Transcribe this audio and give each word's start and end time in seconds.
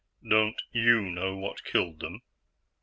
"Don't 0.27 0.59
you 0.71 0.99
know 0.99 1.37
what 1.37 1.63
killed 1.63 1.99
them?" 1.99 2.23